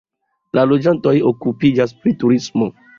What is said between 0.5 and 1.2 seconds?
La loĝantoj